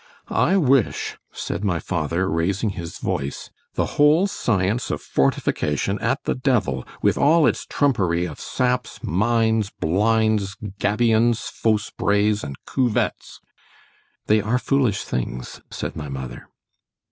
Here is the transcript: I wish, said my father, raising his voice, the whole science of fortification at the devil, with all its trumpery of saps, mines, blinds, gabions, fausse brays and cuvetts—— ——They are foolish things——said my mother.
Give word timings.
I 0.39 0.57
wish, 0.57 1.17
said 1.31 1.63
my 1.63 1.77
father, 1.77 2.27
raising 2.27 2.71
his 2.71 2.97
voice, 2.97 3.51
the 3.75 3.85
whole 4.01 4.25
science 4.25 4.89
of 4.89 4.99
fortification 4.99 5.99
at 5.99 6.23
the 6.23 6.33
devil, 6.33 6.87
with 7.03 7.19
all 7.19 7.45
its 7.45 7.67
trumpery 7.67 8.25
of 8.25 8.39
saps, 8.39 8.99
mines, 9.03 9.69
blinds, 9.69 10.55
gabions, 10.79 11.47
fausse 11.51 11.91
brays 11.91 12.43
and 12.43 12.55
cuvetts—— 12.65 13.41
——They 14.25 14.41
are 14.41 14.57
foolish 14.57 15.03
things——said 15.03 15.95
my 15.95 16.09
mother. 16.09 16.47